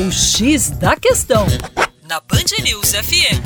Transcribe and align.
O 0.00 0.12
X 0.12 0.70
da 0.70 0.94
Questão, 0.94 1.44
na 2.08 2.20
Band 2.20 2.62
News 2.62 2.92
FM. 2.92 3.42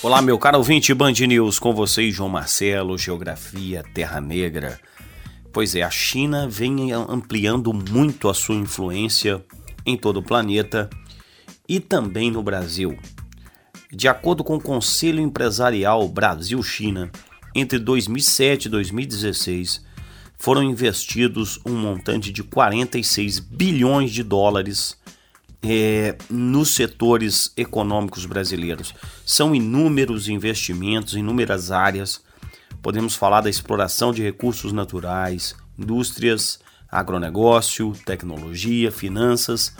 Olá, 0.00 0.22
meu 0.22 0.38
caro 0.38 0.58
ouvinte 0.58 0.94
Band 0.94 1.14
News, 1.26 1.58
com 1.58 1.74
vocês, 1.74 2.14
João 2.14 2.28
Marcelo, 2.28 2.96
Geografia 2.96 3.82
Terra 3.92 4.20
Negra. 4.20 4.78
Pois 5.52 5.74
é, 5.74 5.82
a 5.82 5.90
China 5.90 6.48
vem 6.48 6.92
ampliando 6.92 7.72
muito 7.72 8.28
a 8.28 8.34
sua 8.34 8.54
influência 8.54 9.44
em 9.84 9.96
todo 9.96 10.20
o 10.20 10.22
planeta 10.22 10.88
e 11.68 11.80
também 11.80 12.30
no 12.30 12.40
Brasil. 12.40 12.96
De 13.90 14.06
acordo 14.06 14.44
com 14.44 14.54
o 14.54 14.62
Conselho 14.62 15.18
Empresarial 15.18 16.08
Brasil-China, 16.08 17.10
entre 17.52 17.80
2007 17.80 18.66
e 18.66 18.68
2016, 18.68 19.91
foram 20.42 20.64
investidos 20.64 21.60
um 21.64 21.76
montante 21.76 22.32
de 22.32 22.42
46 22.42 23.38
bilhões 23.38 24.10
de 24.10 24.24
dólares 24.24 24.98
é, 25.62 26.18
nos 26.28 26.70
setores 26.70 27.52
econômicos 27.56 28.26
brasileiros. 28.26 28.92
São 29.24 29.54
inúmeros 29.54 30.28
investimentos, 30.28 31.14
inúmeras 31.14 31.70
áreas. 31.70 32.24
Podemos 32.82 33.14
falar 33.14 33.42
da 33.42 33.48
exploração 33.48 34.12
de 34.12 34.20
recursos 34.20 34.72
naturais, 34.72 35.54
indústrias, 35.78 36.58
agronegócio, 36.90 37.92
tecnologia, 38.04 38.90
finanças 38.90 39.72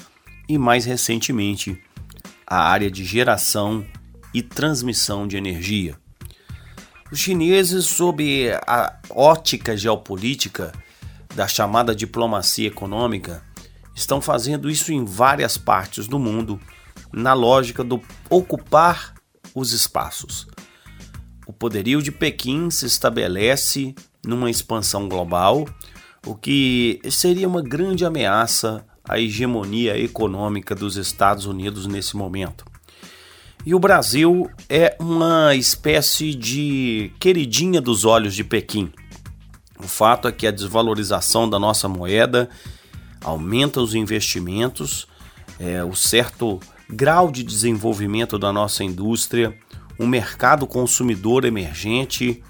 e, 0.49 0.57
mais 0.59 0.85
recentemente, 0.85 1.77
a 2.47 2.69
área 2.71 2.89
de 2.89 3.05
geração 3.05 3.85
e 4.33 4.41
transmissão 4.41 5.27
de 5.27 5.37
energia. 5.37 6.02
Os 7.13 7.19
chineses, 7.19 7.85
sob 7.85 8.51
a 8.67 8.99
ótica 9.11 9.77
geopolítica 9.77 10.73
da 11.37 11.47
chamada 11.47 11.95
diplomacia 11.95 12.69
econômica, 12.69 13.43
estão 13.95 14.19
fazendo 14.19 14.71
isso 14.71 14.91
em 14.91 15.05
várias 15.05 15.59
partes 15.59 16.09
do 16.09 16.19
mundo, 16.19 16.59
na 17.13 17.35
lógica 17.35 17.85
do 17.85 18.01
ocupar 18.31 19.13
os 19.55 19.73
espaços. 19.73 20.47
O 21.47 21.53
poderio 21.53 22.01
de 22.01 22.11
Pequim 22.11 22.71
se 22.71 22.87
estabelece 22.87 23.95
numa 24.27 24.51
expansão 24.51 25.07
global, 25.07 25.69
o 26.27 26.35
que 26.35 26.99
seria 27.11 27.47
uma 27.47 27.61
grande 27.61 28.07
ameaça 28.07 28.87
à 29.07 29.21
hegemonia 29.21 29.99
econômica 29.99 30.75
dos 30.75 30.97
Estados 30.97 31.45
Unidos 31.45 31.87
nesse 31.87 32.17
momento. 32.17 32.72
E 33.65 33.77
o 33.77 33.79
Brasil 33.79 34.51
é 34.69 34.97
uma 34.99 35.55
espécie 35.55 36.35
de 36.35 37.13
queridinha 37.21 37.81
dos 37.81 38.05
olhos 38.05 38.35
de 38.35 38.43
Pequim. 38.43 38.93
O 39.79 39.87
fato 39.87 40.27
é 40.27 40.33
que 40.33 40.49
a 40.49 40.51
desvalorização 40.51 41.49
da 41.49 41.61
nossa 41.61 41.89
moeda 41.89 42.51
aumenta 43.23 43.81
os 43.81 43.95
investimentos, 43.95 45.07
é, 45.61 45.85
o 45.85 45.95
certo 45.95 46.59
grau 46.91 47.31
de 47.31 47.45
desenvolvimento 47.45 48.37
da 48.37 48.53
nossa 48.53 48.83
indústria, 48.83 49.57
o 49.97 50.09
mercado 50.09 50.67
consumidor 50.67 51.45
emergente 51.45 52.43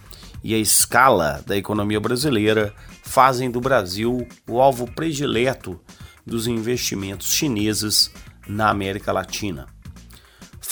e 0.42 0.54
a 0.54 0.58
escala 0.58 1.42
da 1.46 1.56
economia 1.58 2.00
brasileira 2.00 2.74
fazem 3.02 3.50
do 3.50 3.60
Brasil 3.60 4.26
o 4.48 4.62
alvo 4.62 4.90
predileto 4.90 5.78
dos 6.26 6.46
investimentos 6.46 7.34
chineses 7.34 8.10
na 8.48 8.70
América 8.70 9.12
Latina. 9.12 9.66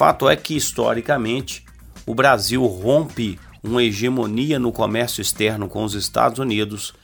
Fato 0.01 0.31
é 0.31 0.34
que, 0.34 0.56
historicamente, 0.56 1.62
o 2.06 2.15
Brasil 2.15 2.65
rompe 2.65 3.39
uma 3.62 3.84
hegemonia 3.84 4.59
no 4.59 4.73
comércio 4.73 5.20
externo 5.20 5.69
com 5.69 5.84
os 5.84 5.93
Estados 5.93 6.39
Unidos 6.39 6.95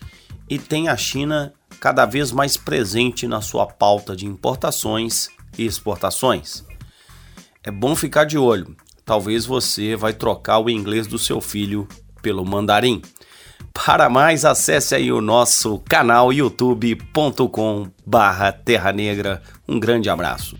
e 0.48 0.58
tem 0.58 0.88
a 0.88 0.96
China 0.96 1.52
cada 1.78 2.06
vez 2.06 2.32
mais 2.32 2.56
presente 2.56 3.28
na 3.28 3.42
sua 3.42 3.66
pauta 3.66 4.16
de 4.16 4.24
importações 4.24 5.28
e 5.58 5.66
exportações. 5.66 6.64
É 7.62 7.70
bom 7.70 7.94
ficar 7.94 8.24
de 8.24 8.38
olho, 8.38 8.74
talvez 9.04 9.44
você 9.44 9.94
vai 9.94 10.14
trocar 10.14 10.60
o 10.60 10.70
inglês 10.70 11.06
do 11.06 11.18
seu 11.18 11.38
filho 11.38 11.86
pelo 12.22 12.46
mandarim. 12.46 13.02
Para 13.74 14.08
mais, 14.08 14.42
acesse 14.42 14.94
aí 14.94 15.12
o 15.12 15.20
nosso 15.20 15.80
canal 15.80 16.32
youtube.com 16.32 17.90
barra 18.06 18.52
Terra 18.52 18.90
Negra. 18.90 19.42
Um 19.68 19.78
grande 19.78 20.08
abraço. 20.08 20.56